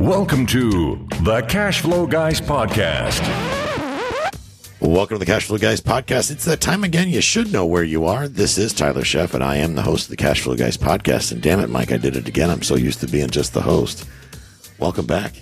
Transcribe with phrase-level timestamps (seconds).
[0.00, 3.20] Welcome to the Cash Flow Guys Podcast.
[4.80, 6.32] Welcome to the Cash Flow Guys podcast.
[6.32, 7.08] It's that time again.
[7.08, 8.26] You should know where you are.
[8.26, 11.30] This is Tyler Sheff, and I am the host of the Cash Flow Guys podcast.
[11.30, 12.50] And damn it, Mike, I did it again.
[12.50, 14.04] I'm so used to being just the host.
[14.80, 15.34] Welcome back.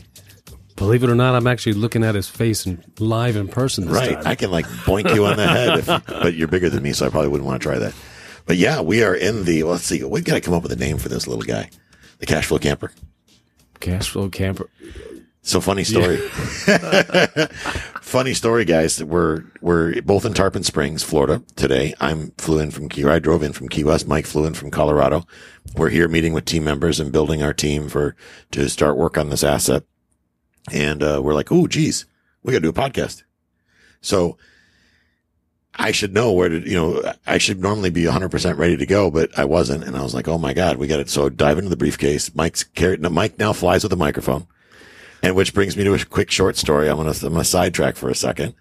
[0.77, 3.95] Believe it or not, I'm actually looking at his face and live in person this
[3.95, 4.12] right.
[4.12, 4.27] time.
[4.27, 7.07] I can like boink you on the head, if, but you're bigger than me, so
[7.07, 7.95] I probably wouldn't want to try that.
[8.45, 10.77] But yeah, we are in the, let's see, we've got to come up with a
[10.77, 11.71] name for this little guy.
[12.19, 12.93] The Cash Flow Camper.
[13.82, 14.70] Cash flow camper.
[15.42, 16.16] So funny story.
[18.00, 19.02] funny story, guys.
[19.02, 21.92] We're we're both in Tarpon Springs, Florida today.
[21.98, 23.05] I'm flew in from Key.
[23.05, 24.06] I drove in from Key West.
[24.06, 25.27] Mike flew in from Colorado.
[25.77, 28.14] We're here meeting with team members and building our team for
[28.52, 29.83] to start work on this asset.
[30.70, 32.06] And uh, we're like, oh, geez,
[32.44, 33.24] we got to do a podcast.
[34.00, 34.38] So
[35.75, 39.11] I should know where to, you know, I should normally be 100% ready to go,
[39.11, 39.85] but I wasn't.
[39.85, 41.09] And I was like, oh my God, we got it.
[41.09, 42.35] So dive into the briefcase.
[42.35, 44.47] Mike's carried, Mike now flies with a microphone.
[45.23, 46.91] And which brings me to a quick short story.
[46.91, 48.55] I'm going to, I'm going to sidetrack for a second.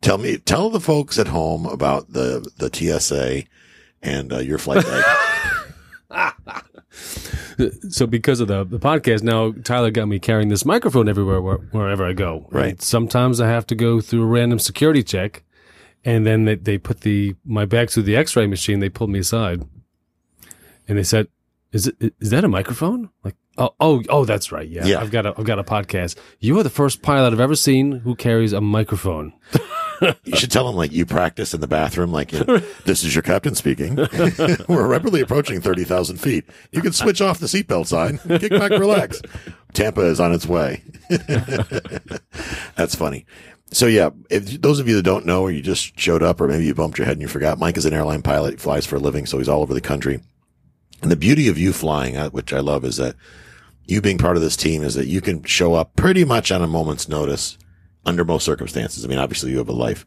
[0.00, 3.44] Tell me, tell the folks at home about the, the TSA
[4.02, 5.04] and uh, your flight bag.
[7.90, 11.56] So because of the, the podcast, now Tyler got me carrying this microphone everywhere where,
[11.56, 12.46] wherever I go.
[12.50, 12.70] Right.
[12.70, 15.42] And sometimes I have to go through a random security check,
[16.04, 18.80] and then they, they put the my bag through the X-ray machine.
[18.80, 19.62] They pulled me aside,
[20.88, 21.28] and they said,
[21.72, 24.68] "Is it is that a microphone?" Like, oh oh oh, that's right.
[24.68, 25.00] Yeah, Yeah.
[25.00, 26.16] I've got a I've got a podcast.
[26.38, 29.32] You are the first pilot I've ever seen who carries a microphone.
[30.24, 32.56] You should tell them like you practice in the bathroom, like you know,
[32.86, 33.96] this is your captain speaking.
[34.68, 36.46] We're rapidly approaching thirty thousand feet.
[36.72, 39.20] You can switch off the seatbelt sign, kick back, relax.
[39.74, 40.82] Tampa is on its way.
[42.76, 43.26] That's funny.
[43.72, 46.48] So yeah, if those of you that don't know, or you just showed up, or
[46.48, 48.52] maybe you bumped your head and you forgot, Mike is an airline pilot.
[48.52, 50.20] He flies for a living, so he's all over the country.
[51.02, 53.14] And the beauty of you flying, uh, which I love, is that
[53.86, 56.62] you being part of this team is that you can show up pretty much on
[56.62, 57.58] a moment's notice
[58.04, 59.04] under most circumstances.
[59.04, 60.06] I mean, obviously you have a life,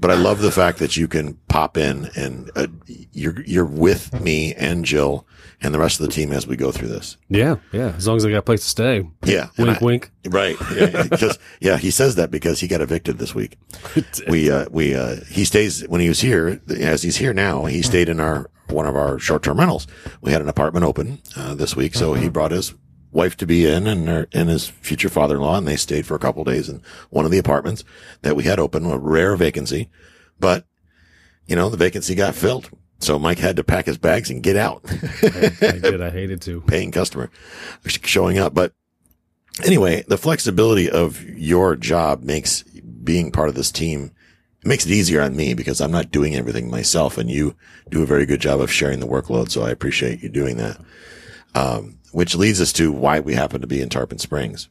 [0.00, 2.66] but I love the fact that you can pop in and uh,
[3.12, 5.26] you're, you're with me and Jill
[5.62, 7.18] and the rest of the team as we go through this.
[7.28, 7.92] Yeah, yeah.
[7.96, 9.06] As long as I got a place to stay.
[9.24, 9.48] Yeah.
[9.58, 10.10] Wink, I- wink.
[10.26, 10.56] Right.
[10.74, 11.06] Yeah,
[11.60, 13.58] yeah, he says that because he got evicted this week.
[14.28, 17.82] We uh we uh he stays when he was here as he's here now, he
[17.82, 19.86] stayed in our one of our short-term rentals.
[20.20, 22.72] We had an apartment open uh, this week, so he brought his
[23.12, 26.20] wife to be in and her, and his future father-in-law and they stayed for a
[26.20, 27.84] couple of days in one of the apartments
[28.22, 29.88] that we had open, a rare vacancy.
[30.38, 30.64] But
[31.46, 32.70] you know, the vacancy got filled.
[33.00, 34.82] So Mike had to pack his bags and get out.
[34.86, 36.02] I, I did.
[36.02, 36.60] I hated to.
[36.62, 37.30] paying customer
[37.86, 38.54] showing up.
[38.54, 38.72] But
[39.64, 44.12] anyway, the flexibility of your job makes being part of this team,
[44.60, 47.56] it makes it easier on me because I'm not doing everything myself and you
[47.88, 49.50] do a very good job of sharing the workload.
[49.50, 50.78] So I appreciate you doing that.
[51.54, 54.68] Um, which leads us to why we happen to be in Tarpon Springs.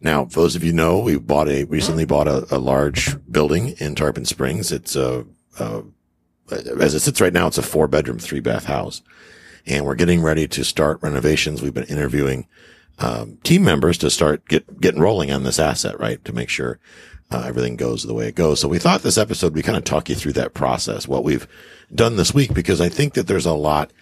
[0.00, 3.74] Now, for those of you know, we bought a, recently bought a, a large building
[3.78, 4.70] in Tarpon Springs.
[4.70, 5.24] It's a,
[5.58, 5.82] a,
[6.50, 9.02] as it sits right now, it's a four bedroom, three bath house
[9.66, 11.62] and we're getting ready to start renovations.
[11.62, 12.46] We've been interviewing
[12.98, 16.24] um, team members to start get getting rolling on this asset, right?
[16.24, 16.78] To make sure
[17.30, 18.60] uh, everything goes the way it goes.
[18.60, 21.48] So we thought this episode we kind of talk you through that process, what we've
[21.94, 23.92] done this week, because I think that there's a lot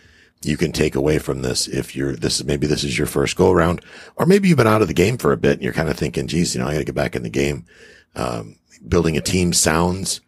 [0.42, 3.36] you can take away from this if you're this is maybe this is your first
[3.36, 3.84] go around,
[4.16, 5.97] or maybe you've been out of the game for a bit and you're kind of
[5.97, 7.64] thinking, geez, you know, I got to get back in the game.
[8.14, 10.20] Um, building a team sounds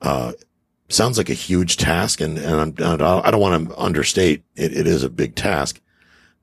[0.00, 0.32] uh,
[0.88, 4.76] sounds like a huge task and, and I'm, I don't want to understate it.
[4.76, 5.80] It is a big task,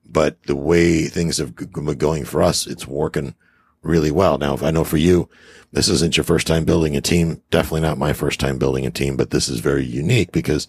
[0.04, 3.34] but the way things have been going for us, it's working
[3.82, 4.38] really well.
[4.38, 5.28] Now, if I know for you,
[5.72, 7.42] this isn't your first time building a team.
[7.50, 10.66] Definitely not my first time building a team, but this is very unique because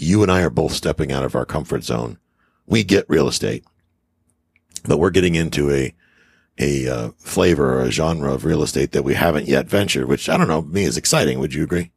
[0.00, 2.18] you and I are both stepping out of our comfort zone.
[2.66, 3.64] We get real estate,
[4.86, 5.94] but we're getting into a,
[6.58, 10.28] a uh, flavor or a genre of real estate that we haven't yet ventured, which
[10.28, 11.38] I don't know, me is exciting.
[11.38, 11.90] Would you agree?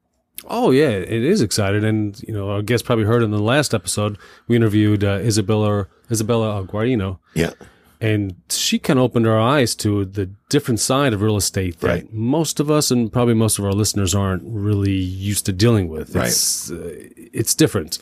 [0.47, 3.73] Oh yeah, it is exciting, and you know, I guess probably heard in the last
[3.73, 4.17] episode
[4.47, 7.51] we interviewed uh, Isabella Isabella Guarino, Yeah.
[8.01, 11.87] And she kind of opened our eyes to the different side of real estate that
[11.87, 12.13] Right.
[12.13, 16.15] most of us and probably most of our listeners aren't really used to dealing with.
[16.15, 16.27] Right.
[16.27, 16.91] It's, uh,
[17.31, 17.99] it's different.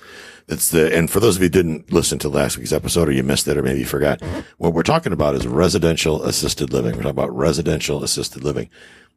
[0.47, 3.11] It's the, and for those of you who didn't listen to last week's episode or
[3.11, 4.21] you missed it or maybe you forgot,
[4.57, 6.91] what we're talking about is residential assisted living.
[6.93, 8.69] We're talking about residential assisted living.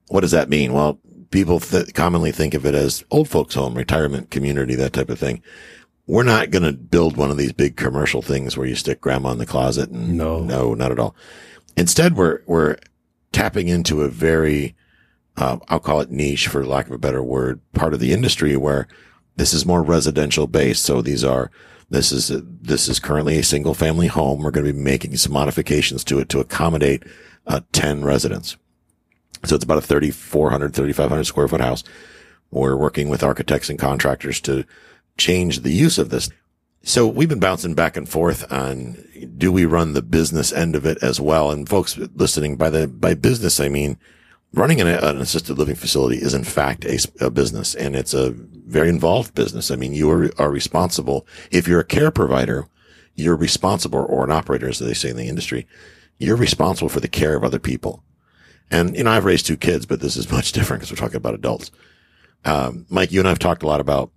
[0.08, 0.72] What does that mean?
[0.74, 0.98] Well,
[1.30, 5.18] people th- commonly think of it as old folks home, retirement community, that type of
[5.18, 5.42] thing.
[6.12, 9.30] We're not going to build one of these big commercial things where you stick grandma
[9.30, 9.88] in the closet.
[9.88, 10.40] And No.
[10.40, 11.16] no, not at all.
[11.74, 12.76] Instead, we're, we're
[13.32, 14.76] tapping into a very,
[15.38, 18.58] uh, I'll call it niche for lack of a better word, part of the industry
[18.58, 18.88] where
[19.36, 20.84] this is more residential based.
[20.84, 21.50] So these are
[21.88, 24.42] This is a, this is currently a single family home.
[24.42, 27.04] We're going to be making some modifications to it to accommodate
[27.46, 28.58] uh, 10 residents.
[29.46, 31.84] So it's about a 3,400, 3,500 square foot house.
[32.50, 34.66] We're working with architects and contractors to
[35.16, 36.30] change the use of this.
[36.82, 38.96] So we've been bouncing back and forth on
[39.36, 41.50] do we run the business end of it as well?
[41.50, 43.98] And folks listening by the, by business, I mean,
[44.52, 48.30] running an, an assisted living facility is in fact a, a, business and it's a
[48.32, 49.70] very involved business.
[49.70, 51.26] I mean, you are, are responsible.
[51.50, 52.66] If you're a care provider,
[53.14, 55.66] you're responsible or an operator, as they say in the industry,
[56.18, 58.02] you're responsible for the care of other people.
[58.70, 61.18] And, you know, I've raised two kids, but this is much different because we're talking
[61.18, 61.70] about adults.
[62.44, 64.10] Um, Mike, you and I have talked a lot about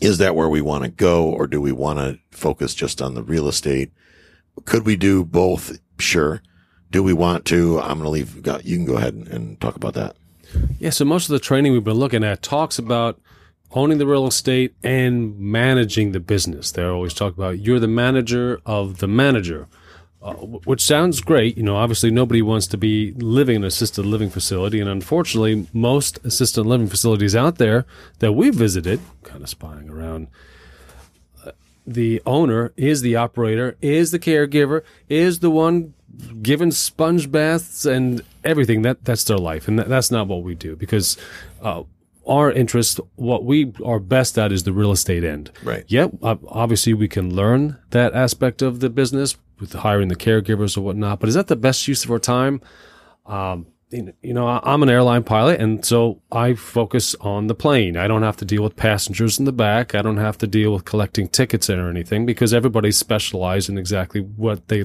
[0.00, 3.14] is that where we want to go or do we want to focus just on
[3.14, 3.92] the real estate?
[4.64, 5.78] Could we do both?
[5.98, 6.42] Sure.
[6.90, 7.80] Do we want to?
[7.80, 8.36] I'm going to leave.
[8.64, 10.16] You can go ahead and, and talk about that.
[10.78, 10.90] Yeah.
[10.90, 13.20] So most of the training we've been looking at talks about
[13.70, 16.70] owning the real estate and managing the business.
[16.70, 19.68] They always talk about you're the manager of the manager
[20.22, 21.56] uh, which sounds great.
[21.56, 25.66] You know, obviously nobody wants to be living in an assisted living facility, and unfortunately,
[25.72, 27.86] most assisted living facilities out there
[28.20, 30.28] that we visited, kind of spying around,
[31.44, 31.50] uh,
[31.84, 35.94] the owner is the operator, is the caregiver, is the one
[36.40, 38.82] giving sponge baths and everything.
[38.82, 41.16] That that's their life, and that, that's not what we do because.
[41.60, 41.82] Uh,
[42.24, 45.50] our interest, what we are best at is the real estate end.
[45.64, 45.84] Right.
[45.88, 46.12] Yep.
[46.22, 51.20] Obviously, we can learn that aspect of the business with hiring the caregivers or whatnot.
[51.20, 52.60] But is that the best use of our time?
[53.24, 57.96] Um, you know, I'm an airline pilot, and so I focus on the plane.
[57.96, 59.94] I don't have to deal with passengers in the back.
[59.94, 64.20] I don't have to deal with collecting tickets or anything because everybody's specialized in exactly
[64.22, 64.84] what they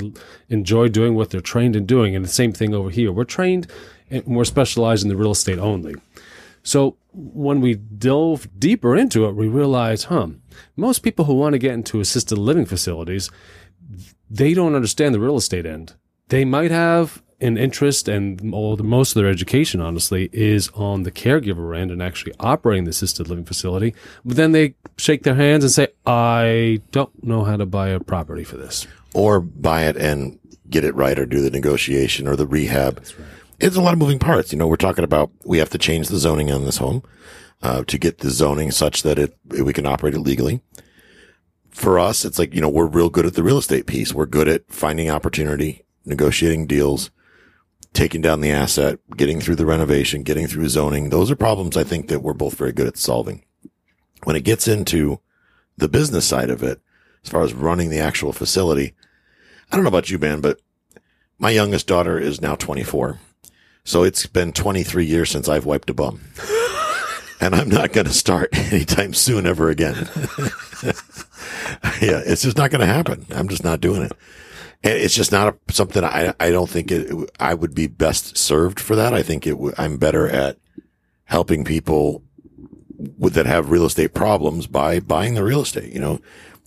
[0.49, 2.15] enjoy doing, what they're trained in doing.
[2.15, 3.11] And the same thing over here.
[3.11, 3.71] We're trained
[4.09, 5.95] and we're specialized in the real estate only.
[6.63, 10.27] So when we delve deeper into it, we realize, huh,
[10.75, 13.31] most people who want to get into assisted living facilities,
[14.29, 15.93] they don't understand the real estate end.
[16.29, 21.77] They might have an interest and most of their education, honestly, is on the caregiver
[21.77, 23.93] end and actually operating the assisted living facility.
[24.25, 27.99] But then they shake their hands and say, I don't know how to buy a
[27.99, 28.87] property for this.
[29.13, 30.39] Or buy it and
[30.69, 32.97] get it right or do the negotiation or the rehab.
[32.97, 33.27] Right.
[33.59, 34.51] It's a lot of moving parts.
[34.51, 37.03] You know, we're talking about we have to change the zoning on this home
[37.61, 40.61] uh, to get the zoning such that it we can operate it legally
[41.77, 44.13] for us, it's like, you know, we're real good at the real estate piece.
[44.13, 47.11] We're good at finding opportunity, negotiating deals,
[47.93, 51.09] taking down the asset, getting through the renovation, getting through zoning.
[51.09, 53.43] Those are problems I think that we're both very good at solving.
[54.23, 55.19] When it gets into
[55.77, 56.81] the business side of it,
[57.23, 58.93] as far as running the actual facility,
[59.71, 60.59] I don't know about you, Ben, but
[61.37, 63.19] my youngest daughter is now 24.
[63.83, 66.21] So it's been 23 years since I've wiped a bum.
[67.39, 69.95] and I'm not going to start anytime soon ever again.
[72.01, 73.25] yeah, it's just not going to happen.
[73.31, 74.11] I'm just not doing it.
[74.83, 78.79] It's just not a, something I, I don't think it, I would be best served
[78.79, 79.13] for that.
[79.13, 80.57] I think it, I'm better at
[81.25, 82.23] helping people
[83.17, 86.19] with, that have real estate problems by buying the real estate, you know,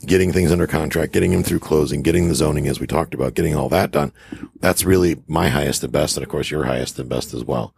[0.06, 3.34] getting things under contract, getting them through closing, getting the zoning as we talked about,
[3.34, 4.12] getting all that done.
[4.60, 6.16] That's really my highest and best.
[6.16, 7.74] And of course, your highest and best as well.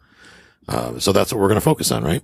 [0.69, 2.23] Uh, so that's what we're going to focus on, right?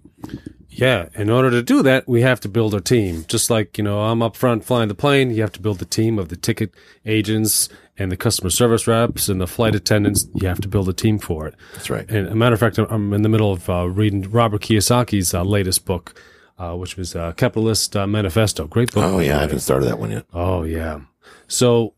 [0.79, 1.09] Yeah.
[1.17, 3.25] In order to do that, we have to build our team.
[3.27, 5.31] Just like, you know, I'm up front flying the plane.
[5.31, 6.73] You have to build the team of the ticket
[7.05, 10.29] agents and the customer service reps and the flight attendants.
[10.35, 11.57] You have to build a team for it.
[11.75, 12.09] That's right.
[12.09, 15.43] And a matter of fact, I'm in the middle of uh, reading Robert Kiyosaki's uh,
[15.43, 16.23] latest book,
[16.59, 18.69] uh, which was uh, Capitalist uh, Manifesto.
[18.69, 19.03] Great book.
[19.03, 19.39] Oh, yeah.
[19.39, 20.27] I haven't started that one yet.
[20.33, 21.01] Oh, yeah.
[21.49, 21.95] So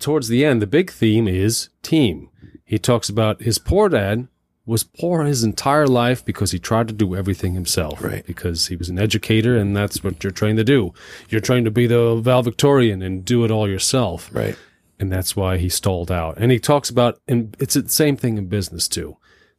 [0.00, 2.28] towards the end, the big theme is team.
[2.64, 4.26] He talks about his poor dad
[4.70, 8.02] was poor his entire life because he tried to do everything himself.
[8.02, 8.24] Right.
[8.24, 10.94] Because he was an educator and that's what you're trained to do.
[11.28, 14.30] You're trained to be the valedictorian and do it all yourself.
[14.32, 14.56] Right.
[15.00, 16.38] And that's why he stalled out.
[16.38, 19.16] And he talks about, and it's the same thing in business too.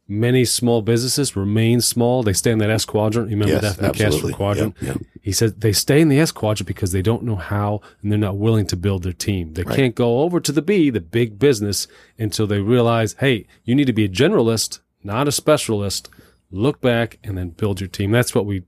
[0.08, 2.22] Many small businesses remain small.
[2.22, 3.30] They stay in that S quadrant.
[3.30, 4.76] You remember yes, that the quadrant?
[4.80, 5.06] Yep, yep.
[5.20, 8.18] He said they stay in the S quadrant because they don't know how and they're
[8.18, 9.52] not willing to build their team.
[9.52, 9.76] They right.
[9.76, 11.86] can't go over to the B, the big business,
[12.18, 16.08] until they realize, hey, you need to be a generalist not a specialist.
[16.50, 18.10] Look back and then build your team.
[18.10, 18.64] That's what we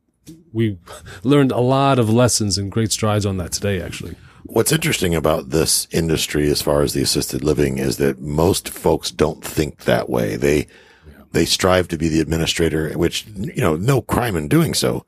[0.53, 0.79] we
[1.23, 4.17] learned a lot of lessons and great strides on that today, actually.
[4.45, 9.11] What's interesting about this industry, as far as the assisted living, is that most folks
[9.11, 10.37] don't think that way.
[10.37, 10.59] They
[11.07, 11.25] yeah.
[11.33, 15.05] they strive to be the administrator, which you know, no crime in doing so.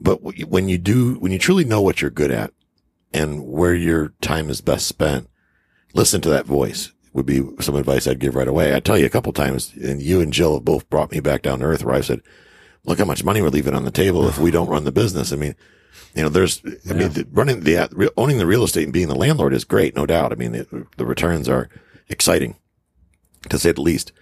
[0.00, 2.52] But when you do, when you truly know what you're good at
[3.12, 5.28] and where your time is best spent,
[5.92, 8.74] listen to that voice would be some advice I'd give right away.
[8.74, 11.42] I tell you a couple times, and you and Jill have both brought me back
[11.42, 12.22] down to earth where I said,
[12.84, 15.32] look how much money we're leaving on the table if we don't run the business.
[15.32, 15.54] I mean,
[16.14, 19.14] You know, there's, I mean, the, running the, owning the real estate and being the
[19.14, 20.32] landlord is great, no doubt.
[20.32, 21.68] I mean, the, the returns are
[22.08, 22.56] exciting
[23.50, 24.12] to say the least.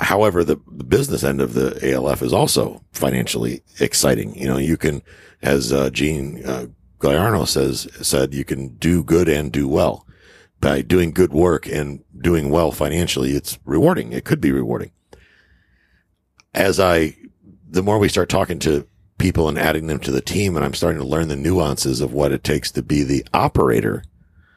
[0.00, 4.34] However, the, the business end of the ALF is also financially exciting.
[4.34, 5.02] You know, you can,
[5.42, 6.66] as uh, Gene uh,
[7.00, 10.06] Guarino says, said, you can do good and do well.
[10.64, 14.14] By doing good work and doing well financially, it's rewarding.
[14.14, 14.92] It could be rewarding.
[16.54, 17.16] As I,
[17.68, 20.72] the more we start talking to people and adding them to the team, and I'm
[20.72, 24.04] starting to learn the nuances of what it takes to be the operator,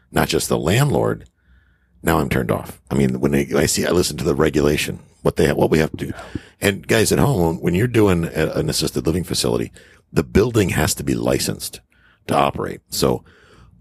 [0.10, 1.30] not just the landlord.
[2.02, 2.82] Now I'm turned off.
[2.90, 5.92] I mean, when I see, I listen to the regulation, what they, what we have
[5.92, 6.14] to do.
[6.62, 9.74] And guys at home, when you're doing an assisted living facility,
[10.14, 11.82] the building has to be licensed
[12.28, 12.80] to operate.
[12.88, 13.26] So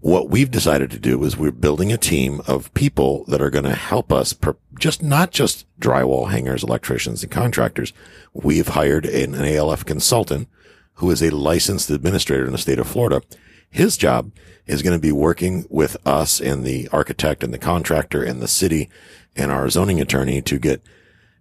[0.07, 3.65] what we've decided to do is we're building a team of people that are going
[3.65, 7.91] to help us per, just not just drywall hangers, electricians and contractors.
[8.31, 10.47] We've hired an, an ALF consultant
[10.93, 13.21] who is a licensed administrator in the state of Florida.
[13.69, 14.31] His job
[14.65, 18.47] is going to be working with us and the architect and the contractor and the
[18.47, 18.89] city
[19.35, 20.81] and our zoning attorney to get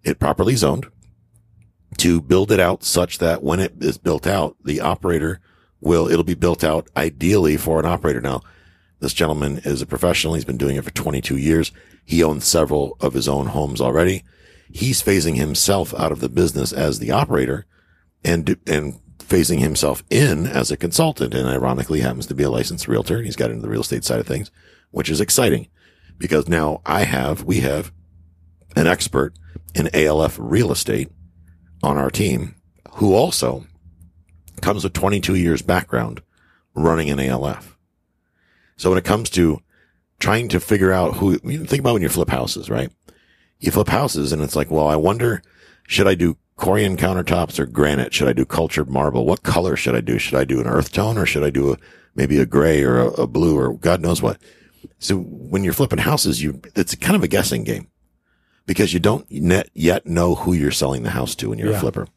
[0.02, 0.86] it properly zoned,
[1.98, 5.40] to build it out such that when it is built out, the operator
[5.80, 8.20] will, it'll be built out ideally for an operator.
[8.20, 8.42] Now,
[9.00, 10.34] this gentleman is a professional.
[10.34, 11.72] He's been doing it for 22 years.
[12.04, 14.24] He owns several of his own homes already.
[14.70, 17.66] He's phasing himself out of the business as the operator
[18.24, 22.88] and, and phasing himself in as a consultant and ironically happens to be a licensed
[22.88, 23.22] realtor.
[23.22, 24.50] He's got into the real estate side of things,
[24.90, 25.68] which is exciting
[26.18, 27.92] because now I have, we have
[28.74, 29.34] an expert
[29.74, 31.10] in ALF real estate
[31.82, 32.54] on our team
[32.94, 33.66] who also
[34.62, 36.22] comes with 22 years background
[36.74, 37.75] running an ALF.
[38.76, 39.60] So when it comes to
[40.18, 42.90] trying to figure out who, you think about when you flip houses, right?
[43.58, 45.42] You flip houses and it's like, well, I wonder,
[45.86, 48.14] should I do Corian countertops or granite?
[48.14, 49.26] Should I do cultured marble?
[49.26, 50.18] What color should I do?
[50.18, 51.78] Should I do an earth tone or should I do a,
[52.14, 54.38] maybe a gray or a, a blue or God knows what?
[54.98, 57.88] So when you're flipping houses, you, it's kind of a guessing game
[58.66, 61.76] because you don't yet know who you're selling the house to when you're yeah.
[61.76, 62.08] a flipper.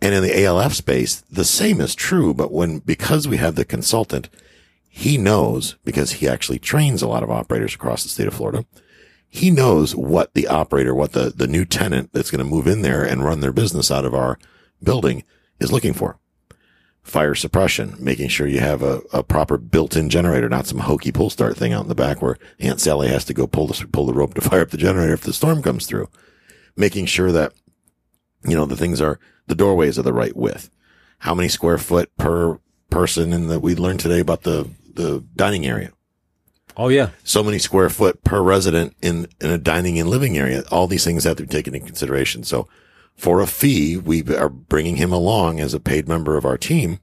[0.00, 2.32] And in the ALF space, the same is true.
[2.34, 4.28] But when, because we have the consultant,
[4.98, 8.66] he knows because he actually trains a lot of operators across the state of Florida.
[9.28, 12.82] He knows what the operator, what the, the new tenant that's going to move in
[12.82, 14.40] there and run their business out of our
[14.82, 15.22] building
[15.60, 16.18] is looking for.
[17.04, 21.30] Fire suppression, making sure you have a, a proper built-in generator, not some hokey pull
[21.30, 24.04] start thing out in the back where Aunt Sally has to go pull the, pull
[24.04, 26.08] the rope to fire up the generator if the storm comes through.
[26.74, 27.52] Making sure that,
[28.42, 30.70] you know, the things are, the doorways are the right width.
[31.18, 32.58] How many square foot per
[32.90, 35.92] person in that we learned today about the, the dining area.
[36.76, 37.10] Oh yeah.
[37.24, 40.64] So many square foot per resident in, in a dining and living area.
[40.70, 42.44] All these things have to be taken into consideration.
[42.44, 42.68] So
[43.16, 46.98] for a fee, we are bringing him along as a paid member of our team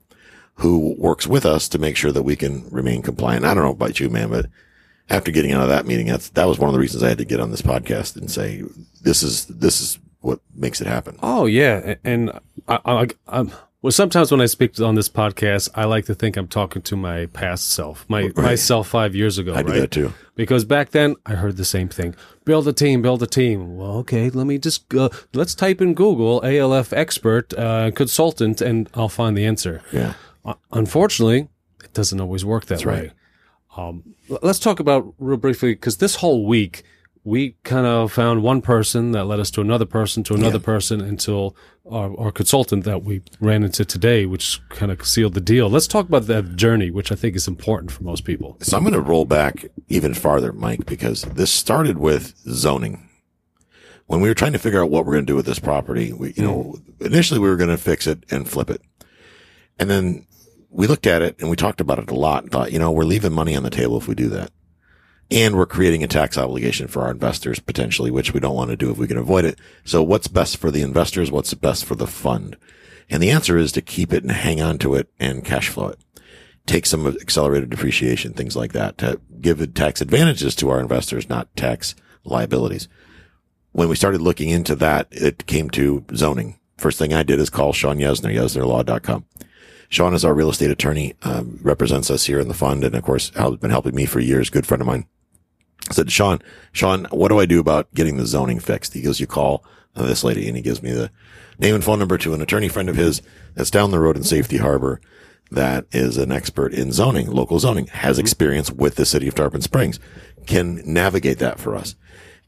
[0.56, 3.44] who works with us to make sure that we can remain compliant.
[3.44, 4.46] I don't know about you, man, but
[5.10, 7.18] after getting out of that meeting, that's, that was one of the reasons I had
[7.18, 8.64] to get on this podcast and say,
[9.02, 11.18] this is, this is what makes it happen.
[11.22, 11.96] Oh yeah.
[12.04, 12.32] And
[12.68, 13.52] I, I, I'm,
[13.86, 16.96] well, sometimes when I speak on this podcast, I like to think I'm talking to
[16.96, 18.38] my past self, my right.
[18.38, 19.54] myself five years ago.
[19.54, 19.66] I right?
[19.68, 20.12] do that too.
[20.34, 22.16] Because back then I heard the same thing:
[22.46, 23.78] build a team, build a team.
[23.78, 25.12] Well, okay, let me just go.
[25.36, 29.84] Let's type in Google ALF expert uh, consultant, and I'll find the answer.
[29.94, 30.14] Yeah.
[30.44, 31.50] Uh, unfortunately,
[31.84, 33.12] it doesn't always work that That's way.
[33.78, 33.88] Right.
[33.88, 36.82] Um, let's talk about real briefly because this whole week
[37.26, 40.66] we kind of found one person that led us to another person to another yeah.
[40.66, 41.56] person until
[41.90, 45.68] our, our, consultant that we ran into today, which kind of sealed the deal.
[45.68, 48.58] Let's talk about that journey, which I think is important for most people.
[48.62, 53.10] So I'm going to roll back even farther, Mike, because this started with zoning.
[54.06, 56.14] When we were trying to figure out what we're going to do with this property,
[56.14, 58.82] we, you know, initially we were going to fix it and flip it.
[59.80, 60.28] And then
[60.70, 62.92] we looked at it and we talked about it a lot and thought, you know,
[62.92, 64.52] we're leaving money on the table if we do that
[65.32, 68.78] and we're creating a tax obligation for our investors potentially, which we don't want to
[68.78, 69.60] do if we can avoid it.
[69.84, 71.32] So what's best for the investors?
[71.32, 72.58] What's best for the fund?
[73.10, 75.90] And the answer is to keep it and hang on to it and cash flow
[75.90, 76.00] it.
[76.66, 81.56] Take some accelerated depreciation, things like that to give tax advantages to our investors, not
[81.56, 82.88] tax liabilities.
[83.72, 86.60] When we started looking into that, it came to zoning.
[86.78, 89.26] First thing I did is call Sean Yesner, yesnerlaw.com.
[89.90, 92.84] Sean is our real estate attorney, um, represents us here in the fund.
[92.84, 94.50] And of course, has been helping me for years.
[94.50, 95.06] Good friend of mine.
[95.90, 98.94] I said, Sean, Sean, what do I do about getting the zoning fixed?
[98.94, 99.64] He goes, you call
[99.96, 101.12] uh, this lady and he gives me the
[101.60, 103.22] name and phone number to an attorney friend of his
[103.54, 105.00] that's down the road in Safety Harbor
[105.52, 109.62] that is an expert in zoning, local zoning, has experience with the city of Tarpon
[109.62, 110.00] Springs,
[110.48, 111.96] can navigate that for us.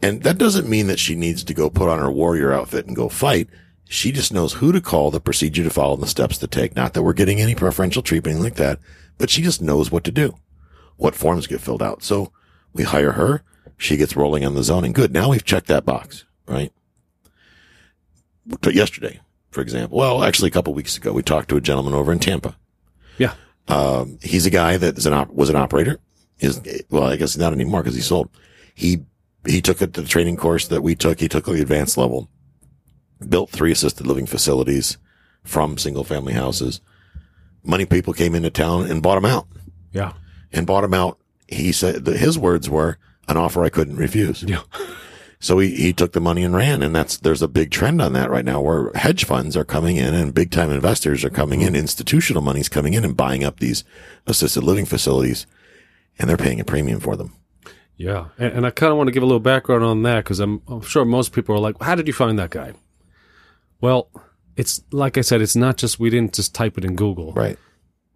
[0.01, 2.96] And that doesn't mean that she needs to go put on her warrior outfit and
[2.96, 3.50] go fight.
[3.86, 6.75] She just knows who to call, the procedure to follow, and the steps to take.
[6.75, 8.79] Not that we're getting any preferential treatment like that,
[9.17, 10.36] but she just knows what to do,
[10.98, 12.03] what forms get filled out.
[12.03, 12.32] So
[12.77, 13.43] we hire her.
[13.77, 14.93] She gets rolling on the zoning.
[14.93, 15.12] Good.
[15.13, 16.72] Now we've checked that box, right?
[18.62, 19.19] But yesterday,
[19.51, 22.19] for example, well, actually a couple weeks ago, we talked to a gentleman over in
[22.19, 22.55] Tampa.
[23.17, 23.34] Yeah.
[23.67, 26.00] Um, he's a guy that is an op- was an operator.
[26.39, 28.29] Is well, I guess not anymore because he sold.
[28.75, 29.00] He
[29.46, 31.19] he took it to the training course that we took.
[31.19, 32.29] He took the advanced level,
[33.27, 34.98] built three assisted living facilities
[35.43, 36.79] from single family houses.
[37.63, 39.48] Money people came into town and bought them out
[39.91, 40.13] Yeah.
[40.53, 41.17] and bought them out.
[41.47, 44.43] He said that his words were an offer I couldn't refuse.
[44.43, 44.61] Yeah.
[45.39, 46.81] So he, he took the money and ran.
[46.81, 49.97] And that's, there's a big trend on that right now where hedge funds are coming
[49.97, 51.69] in and big time investors are coming in.
[51.69, 51.81] Mm-hmm.
[51.81, 53.83] Institutional money's coming in and buying up these
[54.25, 55.45] assisted living facilities
[56.19, 57.35] and they're paying a premium for them.
[57.97, 60.39] Yeah, and, and I kind of want to give a little background on that because
[60.39, 62.73] I'm, I'm sure most people are like, "How did you find that guy?"
[63.81, 64.09] Well,
[64.55, 67.33] it's like I said, it's not just we didn't just type it in Google.
[67.33, 67.57] Right.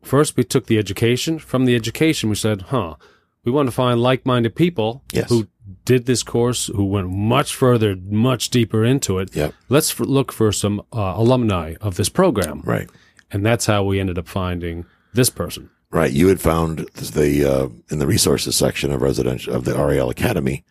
[0.04, 1.40] First, we took the education.
[1.40, 2.96] From the education, we said, "Huh,
[3.44, 5.30] we want to find like-minded people Yes.
[5.30, 5.48] who
[5.86, 9.36] did this course, who went much further, much deeper into it.
[9.36, 9.54] Yep.
[9.70, 12.90] Let's f- look for some uh, alumni of this program." Right.
[13.32, 15.70] And that's how we ended up finding this person.
[15.90, 16.12] Right.
[16.12, 20.64] You had found the, uh, in the resources section of residential, of the RAL Academy,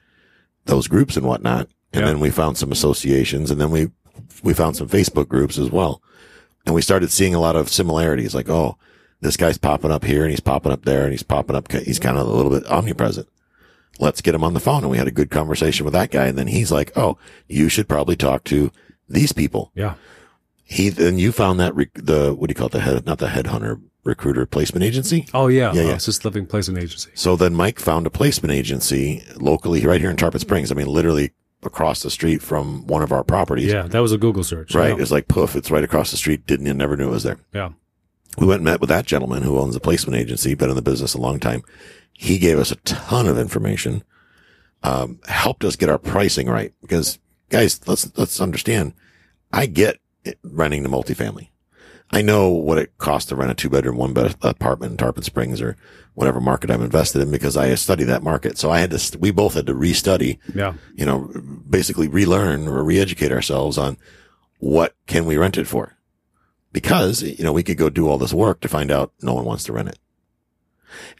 [0.66, 1.68] those groups and whatnot.
[1.92, 2.08] And Yeah.
[2.08, 3.90] then we found some associations and then we,
[4.42, 6.02] we found some Facebook groups as well.
[6.66, 8.76] And we started seeing a lot of similarities like, oh,
[9.20, 11.70] this guy's popping up here and he's popping up there and he's popping up.
[11.70, 13.28] He's kind of a little bit omnipresent.
[13.98, 14.82] Let's get him on the phone.
[14.82, 16.26] And we had a good conversation with that guy.
[16.26, 18.70] And then he's like, oh, you should probably talk to
[19.08, 19.72] these people.
[19.74, 19.94] Yeah.
[20.64, 22.72] He, then you found that rec- the, what do you call it?
[22.72, 25.26] The head, not the headhunter recruiter placement agency.
[25.34, 25.72] Oh yeah.
[25.74, 25.92] Yeah, uh, yeah.
[25.94, 27.10] Assisted living placement agency.
[27.14, 30.72] So then Mike found a placement agency locally right here in Tarpon Springs.
[30.72, 33.70] I mean, literally across the street from one of our properties.
[33.70, 34.74] Yeah, that was a Google search.
[34.74, 34.98] Right.
[34.98, 36.46] It's like poof, it's right across the street.
[36.46, 37.38] Didn't you never knew it was there.
[37.52, 37.70] yeah.
[38.38, 40.82] We went and met with that gentleman who owns a placement agency, been in the
[40.82, 41.62] business a long time.
[42.12, 44.02] He gave us a ton of information,
[44.82, 47.18] um, helped us get our pricing right because
[47.49, 48.95] guys, let's, let's understand.
[49.52, 51.49] I get it renting the multifamily.
[52.12, 55.23] I know what it costs to rent a two bedroom, one bed apartment in Tarpon
[55.23, 55.76] Springs or
[56.14, 58.58] whatever market I'm invested in because I study that market.
[58.58, 60.75] So I had to, we both had to restudy Yeah.
[60.95, 61.30] you know,
[61.69, 63.97] basically relearn or re-educate ourselves on
[64.58, 65.97] what can we rent it for?
[66.73, 69.45] Because, you know, we could go do all this work to find out no one
[69.45, 69.99] wants to rent it.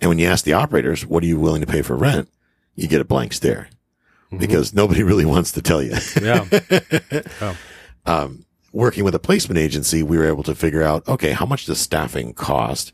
[0.01, 2.29] And when you ask the operators, what are you willing to pay for rent?
[2.75, 3.69] You get a blank stare
[4.37, 5.95] because nobody really wants to tell you.
[6.21, 6.47] Yeah.
[7.43, 7.57] Oh.
[8.07, 11.67] um, working with a placement agency, we were able to figure out, okay, how much
[11.67, 12.93] does staffing cost?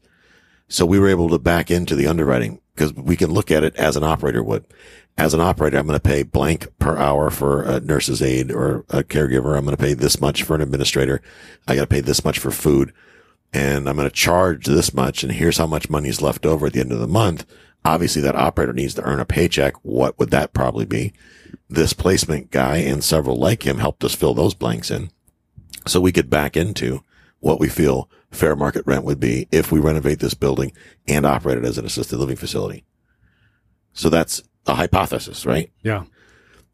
[0.69, 3.75] So we were able to back into the underwriting because we can look at it
[3.77, 4.65] as an operator would.
[5.19, 8.85] As an operator, I'm going to pay blank per hour for a nurse's aide or
[8.91, 9.57] a caregiver.
[9.57, 11.23] I'm going to pay this much for an administrator.
[11.67, 12.93] I got to pay this much for food
[13.53, 15.23] and I'm going to charge this much.
[15.23, 17.47] And here's how much money is left over at the end of the month.
[17.83, 19.75] Obviously that operator needs to earn a paycheck.
[19.83, 21.15] What would that probably be?
[21.71, 25.11] This placement guy and several like him helped us fill those blanks in
[25.87, 27.03] so we could back into
[27.41, 30.73] what we feel fair market rent would be if we renovate this building
[31.09, 32.85] and operate it as an assisted living facility.
[33.93, 35.71] So that's a hypothesis, right?
[35.83, 36.05] Yeah.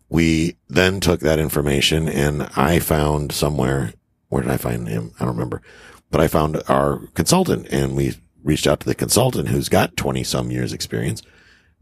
[0.08, 3.94] We then took that information and I found somewhere,
[4.28, 5.12] where did I find him?
[5.18, 5.62] I don't remember,
[6.10, 10.24] but I found our consultant and we reached out to the consultant who's got 20
[10.24, 11.22] some years experience,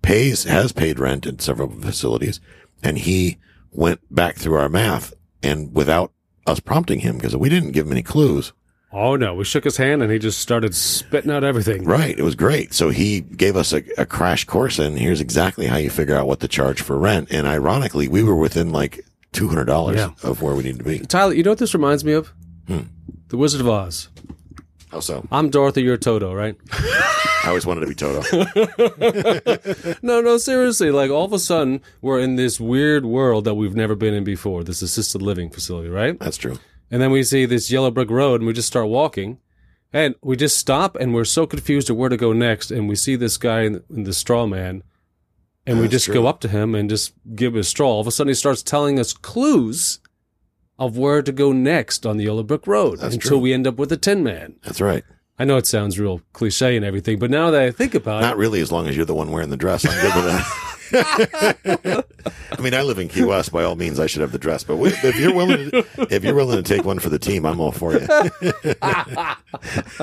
[0.03, 2.41] pays, has paid rent in several facilities
[2.83, 3.39] and he
[3.73, 6.13] went back through our math and without
[6.47, 8.53] us prompting him because we didn't give him any clues.
[8.93, 11.85] Oh no, we shook his hand and he just started spitting out everything.
[11.85, 12.19] Right.
[12.19, 12.75] It was great.
[12.75, 16.27] So he gave us a, a crash course and here's exactly how you figure out
[16.27, 17.29] what to charge for rent.
[17.31, 20.11] And ironically, we were within like $200 Yeah.
[20.29, 20.99] of where we need to be.
[21.01, 22.33] Tyler, you know what this reminds me of?
[22.67, 22.81] Hmm.
[23.29, 24.09] The Wizard of Oz.
[24.91, 25.25] How so?
[25.31, 26.57] I'm Dorothy, you're Toto, right?
[26.73, 28.23] I always wanted to be Toto.
[30.03, 30.91] No, no, seriously.
[30.91, 34.25] Like all of a sudden, we're in this weird world that we've never been in
[34.25, 34.65] before.
[34.65, 36.19] This assisted living facility, right?
[36.19, 36.59] That's true.
[36.91, 39.39] And then we see this yellow brick road and we just start walking.
[39.93, 42.71] And we just stop and we're so confused of where to go next.
[42.71, 44.83] And we see this guy in, in the straw man.
[45.67, 46.15] And we just true.
[46.15, 47.91] go up to him and just give him a straw.
[47.91, 50.01] All of a sudden, he starts telling us clues
[50.79, 53.39] of where to go next on the yellow brick road That's until true.
[53.39, 54.57] we end up with a tin man.
[54.65, 55.05] That's right.
[55.39, 58.23] I know it sounds real cliche and everything, but now that I think about Not
[58.23, 59.85] it, Not really, as long as you're the one wearing the dress.
[59.87, 60.67] I'm good with that.
[60.93, 63.53] I mean, I live in Key West.
[63.53, 64.65] By all means, I should have the dress.
[64.65, 67.47] But we- if you're willing, to, if you're willing to take one for the team,
[67.47, 68.07] I'm all for you.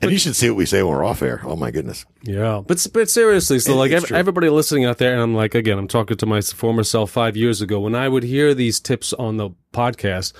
[0.00, 1.40] and you should see what we say when we're off air.
[1.44, 2.04] Oh my goodness.
[2.22, 5.54] Yeah, but but seriously, so It- like ev- everybody listening out there, and I'm like
[5.54, 7.80] again, I'm talking to my former self five years ago.
[7.80, 10.32] When I would hear these tips on the podcast,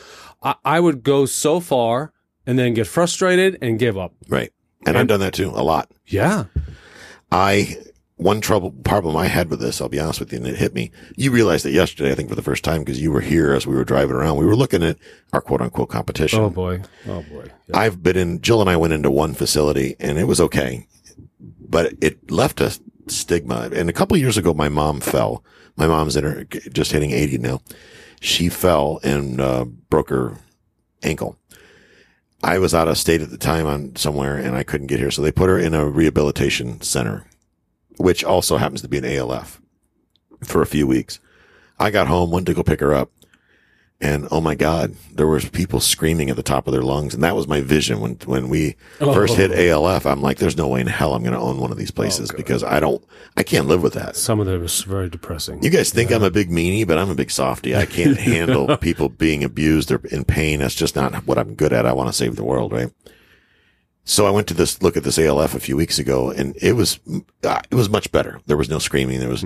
[0.43, 2.13] I, I would go so far
[2.47, 4.13] and then get frustrated and give up.
[4.29, 4.53] Right.
[4.85, 5.91] And I've done that too a lot.
[6.07, 6.45] Yeah,
[7.31, 7.77] I
[8.17, 10.75] one trouble problem I had with this, I'll be honest with you, and it hit
[10.75, 10.93] me.
[11.17, 13.67] You realized it yesterday, I think for the first time, because you were here as
[13.67, 14.37] we were driving around.
[14.37, 14.99] We were looking at
[15.33, 16.41] our quote unquote competition.
[16.41, 17.47] Oh boy, oh boy.
[17.69, 17.79] Yeah.
[17.79, 20.87] I've been in, Jill and I went into one facility and it was okay,
[21.41, 23.71] but it left a stigma.
[23.73, 25.45] And a couple of years ago, my mom fell.
[25.77, 27.61] My mom's in her, just hitting 80 now.
[28.21, 30.37] She fell and, uh, broke her
[31.03, 31.39] ankle.
[32.45, 35.11] I was out of state at the time on somewhere and I couldn't get here.
[35.11, 37.25] So they put her in a rehabilitation center,
[37.97, 39.61] which also happens to be an ALF
[40.45, 41.21] for a few weeks.
[41.79, 43.11] I got home, went to go pick her up.
[44.01, 47.15] And oh my God, there was people screaming at the top of their lungs.
[47.15, 49.15] And that was my vision when, when we oh.
[49.15, 50.05] first hit ALF.
[50.07, 52.33] I'm like, there's no way in hell I'm going to own one of these places
[52.33, 53.05] oh, because I don't,
[53.37, 54.17] I can't live with that.
[54.17, 55.63] Some of them was very depressing.
[55.63, 57.77] You guys think I'm a big meanie, but I'm a big softie.
[57.77, 60.59] I can't handle people being abused or in pain.
[60.59, 61.87] That's just not what I'm good at.
[61.87, 62.91] I want to save the world, right?
[64.05, 66.73] So I went to this look at this ALF a few weeks ago and it
[66.73, 66.99] was,
[67.45, 68.41] uh, it was much better.
[68.47, 69.21] There was no screaming.
[69.21, 69.45] There was,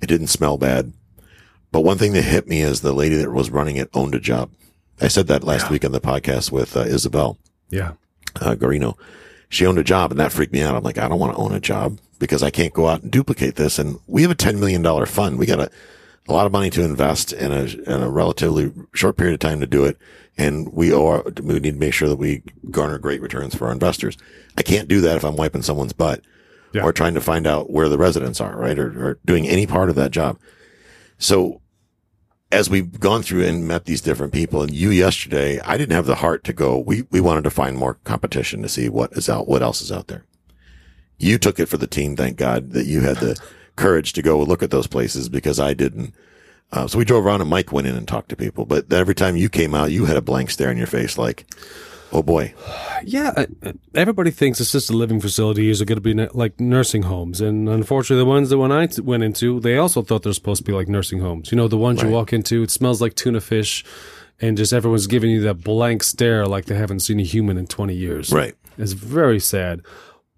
[0.00, 0.92] it didn't smell bad.
[1.72, 4.20] But one thing that hit me is the lady that was running it owned a
[4.20, 4.50] job.
[5.00, 7.38] I said that last week on the podcast with uh, Isabel
[7.70, 7.92] yeah,
[8.40, 8.96] uh, Guarino.
[9.48, 10.74] She owned a job and that freaked me out.
[10.74, 13.10] I'm like, I don't want to own a job because I can't go out and
[13.10, 13.78] duplicate this.
[13.78, 15.38] And we have a $10 million fund.
[15.38, 15.70] We got a,
[16.28, 19.60] a lot of money to invest in a, in a relatively short period of time
[19.60, 19.96] to do it.
[20.40, 23.66] And we owe, our- we need to make sure that we garner great returns for
[23.66, 24.16] our investors.
[24.56, 26.22] I can't do that if I'm wiping someone's butt
[26.72, 26.82] Yeah.
[26.82, 28.78] or trying to find out where the residents are, right?
[28.78, 30.38] Or, or doing any part of that job.
[31.18, 31.60] So
[32.50, 36.06] as we've gone through and met these different people and you yesterday, I didn't have
[36.06, 36.78] the heart to go.
[36.78, 39.92] We, we wanted to find more competition to see what is out, what else is
[39.92, 40.24] out there.
[41.18, 42.16] You took it for the team.
[42.16, 43.38] Thank God that you had the
[43.76, 46.14] courage to go look at those places because I didn't.
[46.72, 49.14] Uh, so we drove around and Mike went in and talked to people, but every
[49.14, 51.44] time you came out, you had a blank stare on your face like,
[52.12, 52.54] oh boy.
[53.04, 53.32] yeah.
[53.64, 58.22] uh, Everybody thinks assisted living facilities are going to be like nursing homes, and unfortunately,
[58.22, 60.88] the ones that when I went into, they also thought they're supposed to be like
[60.88, 61.50] nursing homes.
[61.50, 63.84] You know, the ones you walk into, it smells like tuna fish,
[64.40, 67.66] and just everyone's giving you that blank stare like they haven't seen a human in
[67.66, 68.32] twenty years.
[68.32, 68.54] Right.
[68.78, 69.82] It's very sad.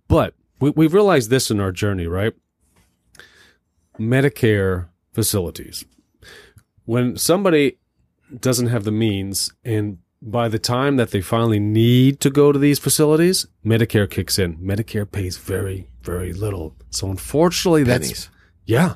[0.08, 2.32] But we, we've realized this in our journey, right?
[3.98, 5.84] Medicare facilities.
[6.84, 7.78] When somebody
[8.40, 12.58] doesn't have the means, and by the time that they finally need to go to
[12.58, 14.56] these facilities, Medicare kicks in.
[14.58, 16.76] Medicare pays very, very little.
[16.90, 18.30] So unfortunately, that's
[18.64, 18.94] yeah,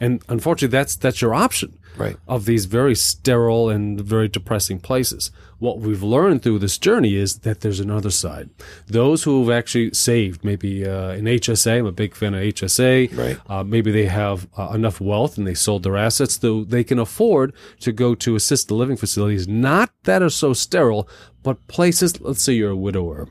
[0.00, 2.16] and unfortunately, that's that's your option Right.
[2.28, 5.30] of these very sterile and very depressing places.
[5.58, 8.50] What we've learned through this journey is that there's another side.
[8.86, 13.16] Those who have actually saved, maybe uh, an HSA, I'm a big fan of HSA.
[13.16, 13.38] Right.
[13.48, 16.98] Uh, maybe they have uh, enough wealth and they sold their assets, though they can
[16.98, 21.08] afford to go to assisted living facilities, not that are so sterile,
[21.42, 23.26] but places, let's say you're a widower.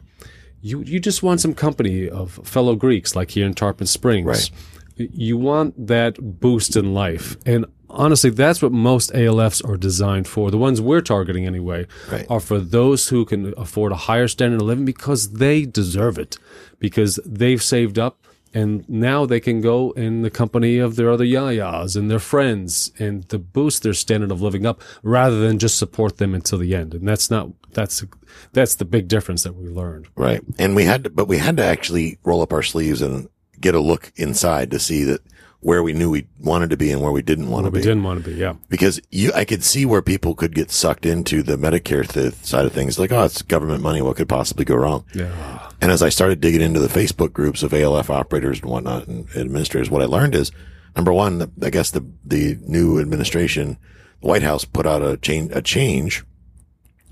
[0.62, 4.50] You, you just want some company of fellow Greeks, like here in Tarpon Springs Right.
[4.98, 7.38] You want that boost in life.
[7.46, 10.52] And honestly, that's what most ALFs are designed for.
[10.52, 12.26] The ones we're targeting anyway Right.
[12.30, 16.38] are for those who can afford a higher standard of living because they deserve it,
[16.80, 21.26] because they've saved up and now they can go in the company of their other
[21.26, 25.78] yayas and their friends and to boost their standard of living up rather than just
[25.78, 26.94] support them until the end.
[26.94, 28.06] And that's not, that's,
[28.54, 30.08] that's the big difference that we learned.
[30.16, 30.42] Right.
[30.58, 33.28] And we had to, but we had to actually roll up our sleeves and
[33.60, 35.22] get a look inside to see that
[35.62, 37.80] where we knew we wanted to be and where we didn't want to be.
[37.80, 38.54] We didn't want to be, yeah.
[38.70, 42.66] because you, I could see where people could get sucked into the Medicare th- side
[42.68, 43.00] of things.
[43.00, 44.00] Like, oh, it's government money.
[44.02, 45.06] What could possibly go wrong?
[45.16, 45.72] Yeah.
[45.82, 49.28] And as I started digging into the Facebook groups of ALF operators and whatnot and
[49.36, 50.52] administrators, what I learned is
[50.96, 53.78] number one, I guess the, the new administration,
[54.22, 56.24] the White House put out a change, a change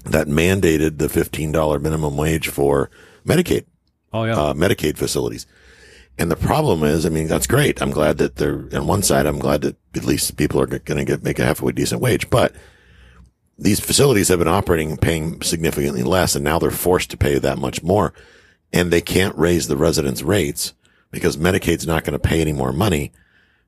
[0.05, 2.91] that mandated the $15 minimum wage for
[3.25, 3.65] Medicaid
[4.13, 4.33] Oh, yeah.
[4.37, 5.47] uh, Medicaid facilities.
[6.17, 7.81] And the problem is, I mean, that's great.
[7.81, 9.25] I'm glad that they're on one side.
[9.25, 12.29] I'm glad that at least people are going to get make a halfway decent wage,
[12.29, 12.53] but
[13.57, 17.39] these facilities have been operating and paying significantly less, and now they're forced to pay
[17.39, 18.13] that much more,
[18.71, 20.73] and they can't raise the residents' rates
[21.11, 23.11] because Medicaid's not going to pay any more money.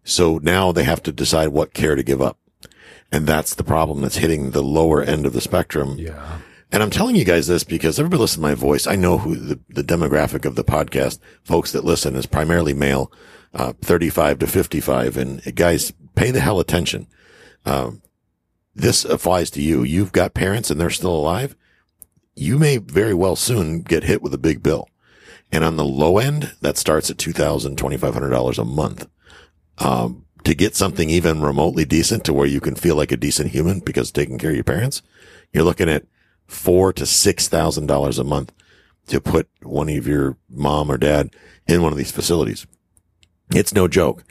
[0.03, 2.37] So now they have to decide what care to give up.
[3.11, 5.95] And that's the problem that's hitting the lower end of the spectrum.
[5.97, 6.39] yeah.
[6.71, 8.87] And I'm telling you guys this because everybody listens to my voice.
[8.87, 13.11] I know who the, the demographic of the podcast folks that listen is primarily male.
[13.53, 15.17] uh, 35 to 55.
[15.17, 17.07] And guys, pay the hell attention.
[17.65, 18.01] Um,
[18.75, 19.83] this applies to you.
[19.83, 21.55] You've got parents and they're still alive.
[22.35, 24.89] You may very well soon get hit with a big bill.
[25.51, 29.07] And on the low end, that starts at $2,000, $2,500 a month.
[29.77, 33.51] Um, to get something even remotely decent to where you can feel like a decent
[33.51, 35.01] human because taking care of your parents,
[35.53, 36.05] you're looking at
[36.47, 38.51] four to six thousand dollars a month
[39.07, 41.29] to put one of your mom or dad
[41.67, 42.65] in one of these facilities.
[43.51, 44.23] It's no joke.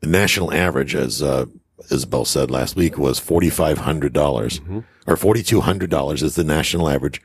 [0.00, 1.46] The national average, as uh,
[1.90, 4.80] Isabel said last week, was forty five hundred dollars Mm-hmm.
[5.06, 7.20] or forty two hundred dollars is the national average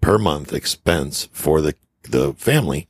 [0.00, 2.88] per month expense for the the family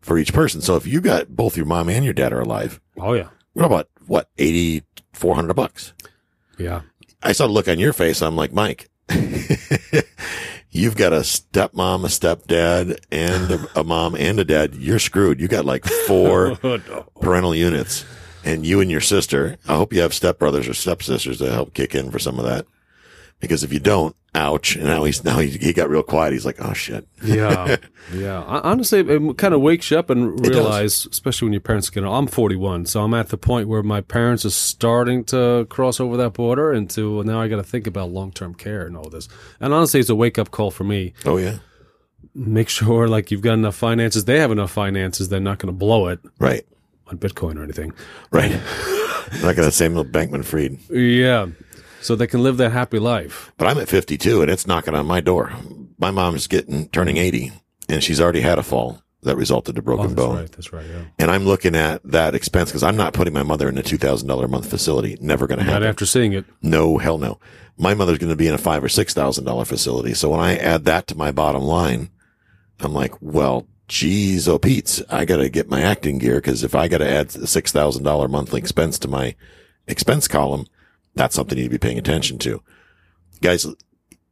[0.00, 0.60] for each person.
[0.60, 3.28] So if you got both your mom and your dad are alive, Oh yeah.
[3.54, 5.92] what about what eighty four hundred bucks?
[6.58, 6.82] Yeah.
[7.22, 8.20] I saw the look on your face.
[8.20, 8.88] I'm like, Mike,
[10.70, 14.74] you've got a stepmom, a stepdad, and a, a mom and a dad.
[14.74, 15.40] You're screwed.
[15.40, 17.06] You got like four Oh, no.
[17.20, 18.04] parental units
[18.44, 19.56] and you and your sister.
[19.68, 22.66] I hope you have stepbrothers or stepsisters to help kick in for some of that.
[23.40, 24.74] Because if you don't, ouch.
[24.74, 26.32] And now he's, now he, he got real quiet.
[26.32, 27.06] He's like, oh shit.
[27.22, 27.76] yeah,
[28.14, 28.42] yeah.
[28.42, 32.04] Honestly, it kind of wakes you up and realize, especially when your parents get.
[32.04, 36.16] I'm 41, so I'm at the point where my parents are starting to cross over
[36.16, 37.40] that border into now.
[37.40, 39.28] I got to think about long term care and all this.
[39.60, 41.12] And honestly, it's a wake up call for me.
[41.26, 41.58] Oh yeah.
[42.34, 44.24] Make sure like you've got enough finances.
[44.24, 45.28] They have enough finances.
[45.28, 46.66] They're not going to blow it Right.
[47.08, 47.92] on Bitcoin or anything.
[48.32, 48.50] Right.
[49.42, 51.46] not going to Samuel Bankman Fried, Yeah,
[52.04, 53.52] so they can live that happy life.
[53.58, 55.52] but I'm at 52 and it's knocking on my door.
[55.98, 57.52] My mom's getting turning 80
[57.88, 60.36] and she's already had a fall that resulted in a Oh, broken that's bone.
[60.36, 60.52] right.
[60.52, 60.84] That's right.
[60.86, 61.04] Yeah.
[61.18, 63.96] And I'm looking at that expense because I'm not putting my mother in a two
[63.96, 65.16] thousand dollar a month facility.
[65.20, 65.80] Never going to happen.
[65.82, 66.44] Not after seeing it.
[66.62, 67.38] No, hell no.
[67.78, 70.12] My mother's going to be in a five or six thousand dollar facility.
[70.14, 72.10] So when I add that to my bottom line,
[72.80, 76.74] I'm like, well, geez, oh Pete's, I got to get my acting gear because if
[76.74, 79.34] I got to add a six thousand dollar monthly expense to my
[79.86, 80.66] expense column,
[81.14, 82.62] that's something you need to be paying attention to,
[83.40, 83.66] guys.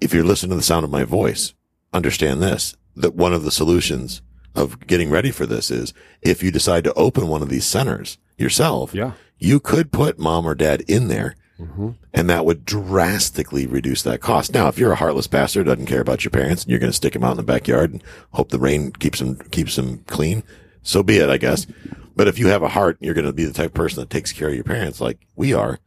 [0.01, 1.55] If you're listening to the sound of my voice,
[1.93, 4.23] understand this: that one of the solutions
[4.55, 8.19] of getting ready for this is if you decide to open one of these centers
[8.37, 9.13] yourself, Yeah.
[9.39, 11.91] you could put mom or dad in there mm-hmm.
[12.13, 14.53] and that would drastically reduce that cost.
[14.53, 16.97] Now, if you're a heartless bastard, doesn't care about your parents, and you're going to
[16.97, 20.43] stick them out in the backyard and hope the rain keeps them keeps them clean,
[20.83, 21.67] so be it, I guess.
[22.15, 24.11] But if you have a heart, you're going to be the type of person that
[24.11, 25.79] takes care of your parents, like we are.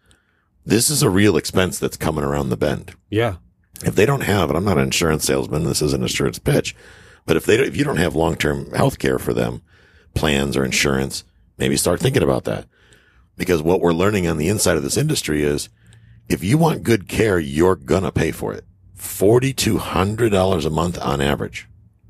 [0.65, 2.95] This is a real expense that's coming around the bend.
[3.09, 3.35] Yeah.
[3.83, 6.75] If they don't have, and I'm not an insurance salesman, this isn't an insurance pitch,
[7.25, 9.61] but if they don't, if you don't have long term health care for them,
[10.13, 11.23] plans or insurance,
[11.57, 12.67] maybe start thinking about that.
[13.37, 15.69] Because what we're learning on the inside of this industry is
[16.29, 18.63] if you want good care, you're gonna pay for it.
[18.93, 21.67] Forty two hundred dollars a month on average.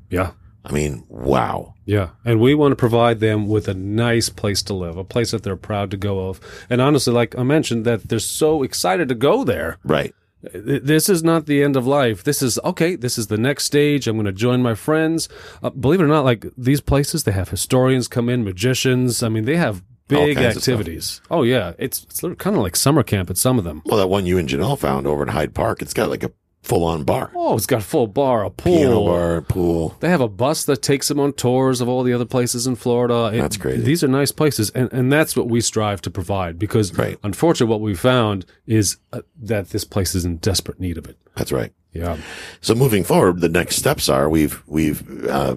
[0.08, 0.32] Yeah.
[0.66, 1.74] I mean, wow.
[1.84, 5.30] Yeah, and we want to provide them with a nice place to live, a place
[5.30, 6.40] that they're proud to go of.
[6.68, 9.78] And honestly, like I mentioned, that they're so excited to go there.
[9.84, 10.14] Right.
[10.52, 12.22] This is not the end of life.
[12.24, 12.96] This is okay.
[12.96, 14.06] This is the next stage.
[14.06, 15.28] I'm going to join my friends.
[15.62, 19.22] Uh, believe it or not, like these places, they have historians come in, magicians.
[19.22, 20.74] I mean, they have big kinds of stuff.
[20.74, 21.20] activities.
[21.30, 23.82] Oh yeah, it's it's kind of like summer camp at some of them.
[23.86, 26.32] Well, that one you and Janelle found over in Hyde Park, it's got like a
[26.66, 27.30] full on bar.
[27.34, 28.76] Oh, it's got full bar, a pool.
[28.76, 29.96] Piano bar, pool.
[30.00, 32.74] They have a bus that takes them on tours of all the other places in
[32.76, 33.30] Florida.
[33.32, 33.82] It- That's crazy.
[33.82, 36.58] These are nice places, and, and that's what we strive to provide.
[36.58, 37.18] Because Right.
[37.22, 41.16] unfortunately, what we found is uh, that this place is in desperate need of it.
[41.36, 41.72] That's right.
[41.92, 42.18] Yeah,
[42.60, 45.56] So moving forward, the next steps are we've we've uh,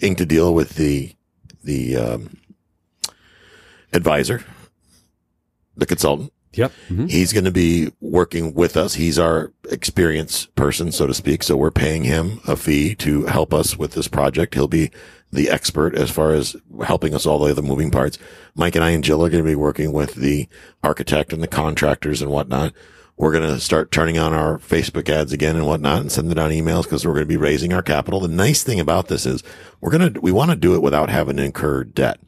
[0.00, 1.14] inked a deal with the
[1.64, 2.36] the um,
[3.92, 4.44] advisor,
[5.76, 6.32] the consultant.
[6.54, 7.10] Yep, Mhm.
[7.10, 8.94] He's going to be working with us.
[8.94, 11.42] He's our experienced person, so to speak.
[11.42, 14.54] So we're paying him a fee to help us with this project.
[14.54, 14.90] He'll be
[15.32, 18.18] the expert as far as helping us all the other moving parts.
[18.54, 20.48] Mike and I and Jill are going to be working with the
[20.82, 22.72] architect and the contractors and whatnot.
[23.16, 26.52] We're going to start turning on our Facebook ads again and whatnot and sending out
[26.52, 28.20] emails because we're going to be raising our capital.
[28.20, 29.42] The nice thing about this is
[29.80, 32.20] we're going to, we want to do it without having to incur debt.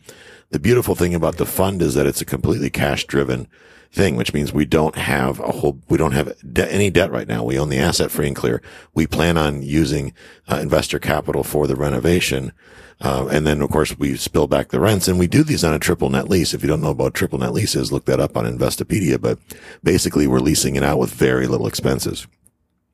[0.51, 3.47] The beautiful thing about the fund is that it's a completely cash driven
[3.93, 7.27] thing, which means we don't have a whole, we don't have de- any debt right
[7.27, 7.43] now.
[7.43, 8.63] We own the asset free and clear.
[8.95, 10.13] We plan on using
[10.49, 12.53] uh, investor capital for the renovation.
[13.01, 15.73] Uh, and then of course we spill back the rents and we do these on
[15.73, 16.55] a triple net lease.
[16.55, 19.39] If you don't know about triple net leases, look that up on Investopedia, but
[19.83, 22.27] basically we're leasing it out with very little expenses.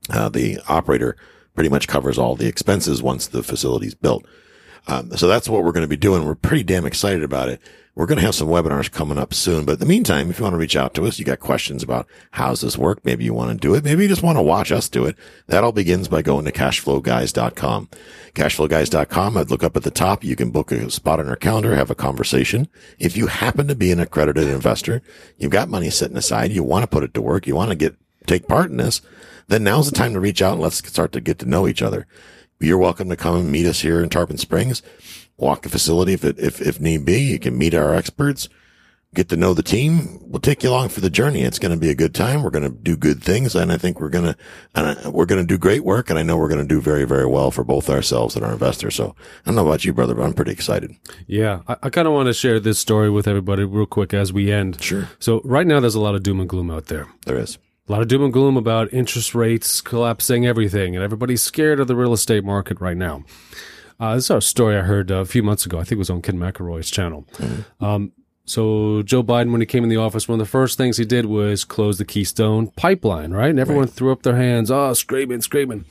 [0.08, 1.16] Uh, the operator
[1.54, 4.24] pretty much covers all the expenses once the facility's built.
[4.86, 6.24] Um, so that's what we're going to be doing.
[6.24, 7.60] We're pretty damn excited about it.
[7.96, 9.64] We're going to have some webinars coming up soon.
[9.64, 11.82] But in the meantime, if you want to reach out to us, you got questions
[11.82, 13.02] about how's this work?
[13.06, 13.84] Maybe you want to do it.
[13.84, 15.16] Maybe you just want to watch us do it.
[15.46, 17.88] That all begins by going to cashflowguys.com.
[18.34, 19.36] Cashflowguys.com.
[19.38, 20.24] I'd look up at the top.
[20.24, 22.68] You can book a spot on our calendar, have a conversation.
[22.98, 25.00] If you happen to be an accredited investor,
[25.38, 27.76] you've got money sitting aside, you want to put it to work, you want to
[27.76, 29.00] get, take part in this,
[29.48, 31.80] then now's the time to reach out and let's start to get to know each
[31.80, 32.06] other.
[32.58, 34.82] You're welcome to come and meet us here in Tarpon Springs
[35.36, 37.20] walk the facility if it, if, if need be.
[37.20, 38.48] You can meet our experts,
[39.14, 40.18] get to know the team.
[40.22, 41.42] We'll take you along for the journey.
[41.42, 42.42] It's going to be a good time.
[42.42, 43.54] We're going to do good things.
[43.54, 44.36] And I think we're going to,
[44.74, 46.10] uh, we're going to do great work.
[46.10, 48.52] And I know we're going to do very, very well for both ourselves and our
[48.52, 48.94] investors.
[48.94, 49.14] So
[49.44, 50.94] I don't know about you, brother, but I'm pretty excited.
[51.26, 51.60] Yeah.
[51.68, 54.52] I, I kind of want to share this story with everybody real quick as we
[54.52, 54.82] end.
[54.82, 55.08] Sure.
[55.18, 57.08] So right now there's a lot of doom and gloom out there.
[57.26, 57.58] There is.
[57.88, 61.86] A lot of doom and gloom about interest rates collapsing everything, and everybody's scared of
[61.86, 63.24] the real estate market right now.
[64.00, 65.78] Uh, this is a story I heard a few months ago.
[65.78, 67.26] I think it was on Ken McElroy's channel.
[67.34, 67.84] Mm-hmm.
[67.84, 68.12] Um,
[68.44, 71.04] so Joe Biden, when he came in the office, one of the first things he
[71.04, 73.50] did was close the Keystone pipeline, right?
[73.50, 73.92] And everyone right.
[73.92, 75.84] threw up their hands, oh, screaming, screaming.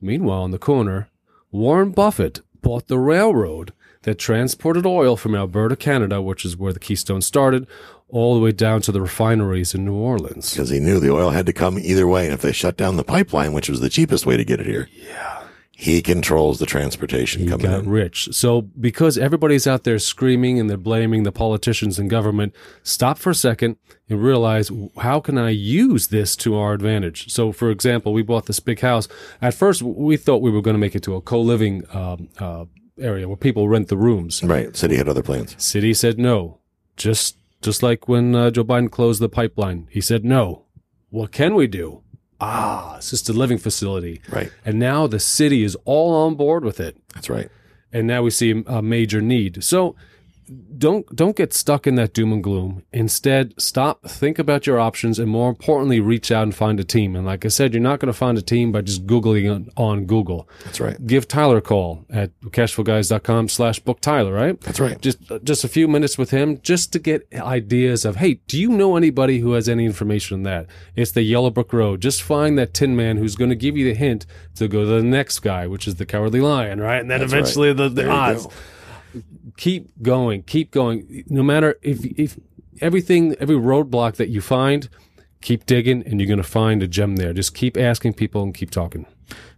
[0.00, 1.08] Meanwhile, in the corner,
[1.52, 3.72] Warren Buffett bought the railroad
[4.02, 7.66] that transported oil from Alberta, Canada, which is where the Keystone started,
[8.08, 10.52] all the way down to the refineries in New Orleans.
[10.52, 12.24] Because he knew the oil had to come either way.
[12.24, 14.66] And if they shut down the pipeline, which was the cheapest way to get it
[14.66, 14.88] here.
[14.92, 15.44] Yeah
[15.76, 17.68] he controls the transportation company.
[17.68, 17.90] he coming got in.
[17.90, 18.28] rich.
[18.32, 23.30] So because everybody's out there screaming and they're blaming the politicians and government, stop for
[23.30, 23.76] a second
[24.08, 27.32] and realize how can I use this to our advantage?
[27.32, 29.08] So for example, we bought this big house.
[29.42, 32.66] At first, we thought we were going to make it to a co-living um, uh,
[32.98, 34.44] area where people rent the rooms.
[34.44, 34.76] Right.
[34.76, 35.56] City had other plans.
[35.62, 36.60] City said no.
[36.96, 40.64] Just just like when uh, Joe Biden closed the pipeline, he said no.
[41.10, 42.04] What can we do?
[42.40, 44.20] ah, assisted living facility.
[44.28, 44.52] Right.
[44.64, 46.96] And now the city is all on board with it.
[47.14, 47.48] That's right.
[47.92, 49.62] And now we see a major need.
[49.62, 49.94] So
[50.76, 52.82] don't don't get stuck in that doom and gloom.
[52.92, 57.16] Instead, stop, think about your options, and more importantly, reach out and find a team.
[57.16, 59.70] And like I said, you're not going to find a team by just googling on,
[59.76, 60.48] on, Google.
[60.64, 61.06] That's right.
[61.06, 64.32] Give Tyler a call at cashflowguys.com slash book Tyler.
[64.32, 64.60] Right.
[64.60, 65.00] That's right.
[65.00, 68.68] Just just a few minutes with him, just to get ideas of, hey, do you
[68.68, 70.66] know anybody who has any information on that?
[70.94, 72.00] It's the Yellow Brick Road.
[72.00, 74.26] Just find that Tin Man who's going to give you the hint
[74.56, 77.00] to go to the next guy, which is the Cowardly Lion, right?
[77.00, 77.76] And then That's eventually right.
[77.76, 78.46] the, the odds
[79.56, 81.24] keep going, keep going.
[81.28, 82.38] No matter if if
[82.80, 84.88] everything, every roadblock that you find,
[85.40, 87.32] keep digging, and you're going to find a gem there.
[87.32, 89.06] Just keep asking people and keep talking.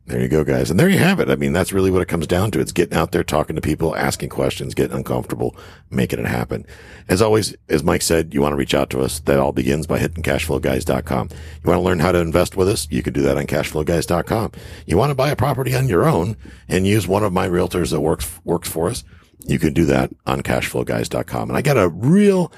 [0.06, 0.70] There you go, guys.
[0.70, 1.28] And there you have it.
[1.28, 2.60] I mean, that's really what it comes down to.
[2.60, 5.56] It's getting out there, talking to people, asking questions, getting uncomfortable,
[5.90, 6.64] making it happen.
[7.08, 9.18] As always, as Mike said, you want to reach out to us.
[9.18, 11.28] That all begins by hitting cashflowguys.com.
[11.30, 12.86] You want to learn how to invest with us?
[12.88, 14.52] You can do that on cashflowguys.com.
[14.86, 16.36] You want to buy a property on your own
[16.68, 19.02] and use one of my realtors that works, works for us?
[19.40, 21.50] You can do that on cashflowguys.com.
[21.50, 22.52] And I got a real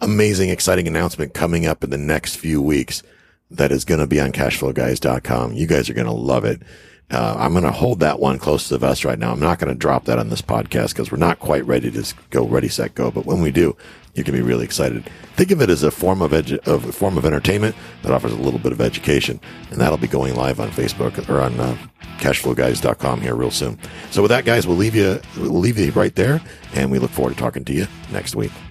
[0.00, 3.02] amazing, exciting announcement coming up in the next few weeks
[3.50, 5.54] that is going to be on cashflowguys.com.
[5.54, 6.62] You guys are going to love it.
[7.10, 9.32] Uh, I'm going to hold that one close to the vest right now.
[9.32, 12.14] I'm not going to drop that on this podcast because we're not quite ready to
[12.30, 13.10] go ready, set, go.
[13.10, 13.76] But when we do,
[14.14, 15.08] you can be really excited.
[15.36, 18.32] Think of it as a form of, edu- of a form of entertainment that offers
[18.32, 21.76] a little bit of education, and that'll be going live on Facebook or on uh,
[22.18, 23.78] cashflowguys.com here real soon.
[24.10, 26.40] So with that, guys, we'll leave you we'll leave you right there,
[26.74, 28.52] and we look forward to talking to you next week.